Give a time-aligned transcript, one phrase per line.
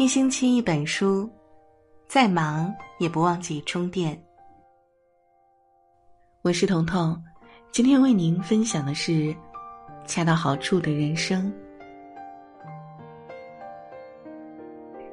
[0.00, 1.30] 一星期一本书，
[2.08, 4.18] 再忙也不忘记充电。
[6.40, 7.22] 我是彤彤，
[7.70, 9.36] 今天为您分享的是
[10.06, 11.52] 恰到好处的人生。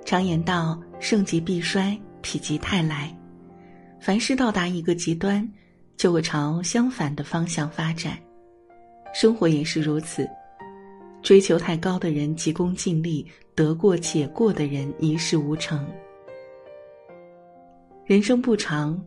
[0.05, 1.91] 常言道：“盛极必衰，
[2.23, 3.13] 否极泰来。”
[3.99, 5.45] 凡事到达一个极端，
[5.97, 8.17] 就会朝相反的方向发展。
[9.13, 10.25] 生活也是如此，
[11.21, 15.85] 追求太高的人急功近利，得过且过的人一事无成。
[18.05, 18.97] 人生不长，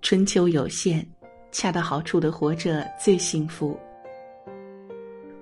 [0.00, 1.06] 春秋有限，
[1.52, 3.78] 恰到好处的活着最幸福。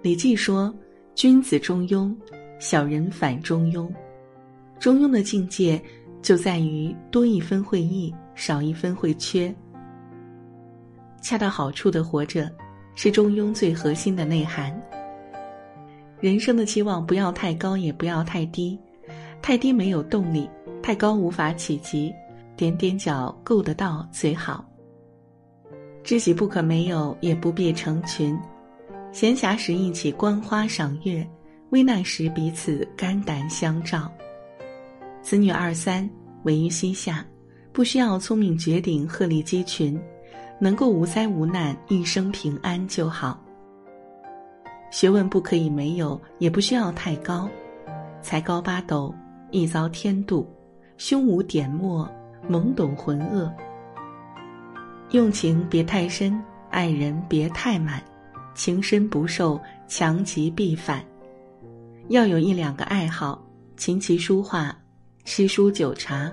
[0.03, 0.75] 礼记说
[1.15, 2.13] ：“君子中庸，
[2.59, 3.89] 小人反中庸。”
[4.81, 5.81] 中庸的境界，
[6.21, 9.55] 就在于多一分会意，少一分会缺。
[11.23, 12.51] 恰到好处的活着，
[12.97, 14.79] 是中庸最核心的内涵。
[16.25, 18.79] 人生的期望不要太高，也不要太低，
[19.43, 20.49] 太低没有动力，
[20.83, 22.11] 太高无法企及，
[22.57, 24.65] 踮踮脚够得到最好。
[26.03, 28.35] 知己不可没有，也不必成群。
[29.13, 31.29] 闲暇时一起观花赏月，
[31.73, 34.11] 危难时彼此肝胆相照。
[35.21, 36.09] 子女二三，
[36.45, 37.23] 围于膝下，
[37.71, 40.01] 不需要聪明绝顶、鹤立鸡群，
[40.59, 43.44] 能够无灾无难、一生平安就好。
[44.95, 47.49] 学问不可以没有，也不需要太高，
[48.23, 49.13] 才高八斗，
[49.51, 50.47] 一遭天妒，
[50.99, 52.09] 胸无点墨，
[52.49, 53.51] 懵懂浑噩。
[55.11, 58.01] 用情别太深，爱人别太满，
[58.55, 61.05] 情深不寿，强极必反。
[62.07, 63.45] 要有一两个爱好，
[63.77, 64.73] 琴棋书画。
[65.25, 66.31] 诗书酒茶，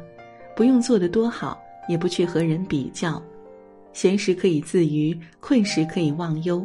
[0.55, 1.59] 不用做得多好，
[1.89, 3.19] 也不去和人比较。
[3.91, 6.63] 闲时可以自娱，困时可以忘忧。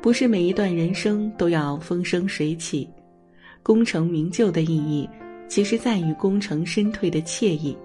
[0.00, 2.88] 不是每一段人生都要风生水起，
[3.62, 5.08] 功成名就的意义，
[5.48, 7.76] 其实在于功成身退的惬意。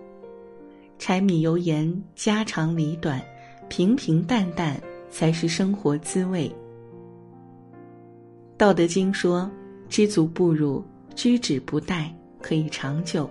[1.00, 3.22] 柴米油盐，家长里短，
[3.68, 4.80] 平平淡淡
[5.10, 6.50] 才是生活滋味。
[8.58, 9.50] 道德经说
[9.90, 10.84] ：“知足不辱，
[11.16, 12.06] 知止不殆。”
[12.44, 13.30] 可以长久，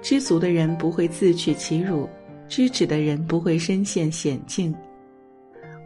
[0.00, 2.08] 知足的人不会自取其辱，
[2.48, 4.74] 知止的人不会身陷险境。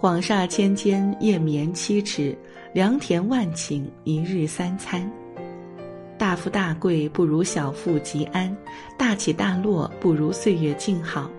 [0.00, 2.34] 广厦千间，夜眠七尺；
[2.72, 5.06] 良田万顷，一日三餐。
[6.16, 8.56] 大富大贵不如小富即安，
[8.96, 11.30] 大起大落不如岁月静好。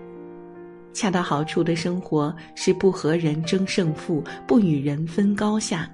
[0.93, 5.89] 恰到好处的生活是不和人争胜负，不与人分高下。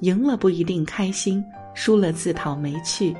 [0.00, 3.16] 赢了不一定开心，输了自讨没趣。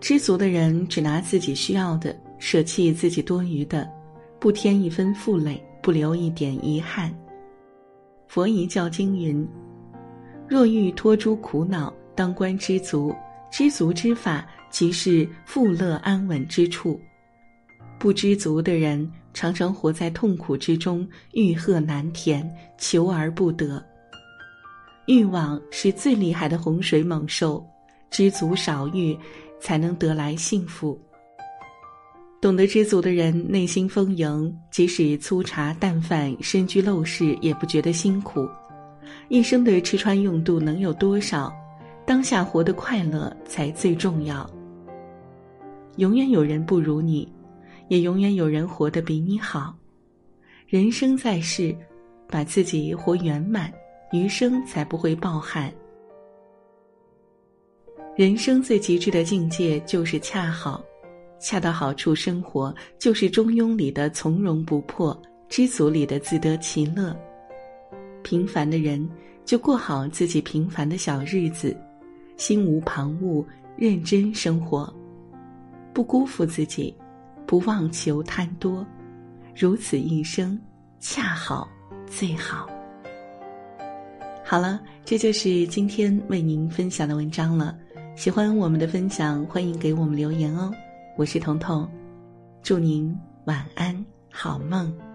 [0.00, 3.88] 知足的人只拿自己需要的，舍弃自己多余的，
[4.40, 7.14] 不添一分负累，不留一点遗憾。
[8.28, 9.44] 佛遗教经云
[10.46, 13.14] ：“若欲脱诸苦恼，当观知足。
[13.50, 17.00] 知足之法，即是富乐安稳之处。
[17.98, 23.82] 不知足的人，常常活在痛苦之中，欲壑难填，求而不得。
[25.06, 27.66] 欲望是最厉害的洪水猛兽，
[28.10, 29.18] 知足少欲。”
[29.60, 30.96] 才能得来幸福。
[32.40, 38.48] 懂得知足的人，内心丰盈，即使粗茶淡饭、身居陋室，也不觉得辛苦。
[39.28, 41.52] 一生的吃穿用度能有多少？
[42.06, 44.48] 当下活得快乐才最重要。
[45.96, 47.30] 永远有人不如你，
[47.88, 49.74] 也永远有人活得比你好。
[50.68, 51.76] 人生在世，
[52.28, 53.72] 把自己活圆满，
[54.12, 55.72] 余生才不会抱憾。
[58.14, 60.82] 人生最极致的境界就是恰好，
[61.40, 65.16] 恰到好处生活就是中庸里的从容不迫，
[65.48, 67.16] 知足里的自得其乐。
[68.22, 69.08] 平凡的人
[69.44, 71.76] 就过好自己平凡的小日子，
[72.36, 73.44] 心无旁骛，
[73.76, 74.92] 认真生活，
[75.94, 76.94] 不辜负自己，
[77.46, 78.84] 不妄求贪多，
[79.56, 80.60] 如此一生，
[80.98, 81.68] 恰好
[82.06, 82.68] 最好。
[84.44, 87.78] 好了，这就是今天为您分享的文章了。
[88.16, 90.72] 喜欢我们的分享，欢迎给我们留言哦。
[91.18, 91.90] 我是彤彤，
[92.62, 93.12] 祝您
[93.46, 95.07] 晚安，好梦。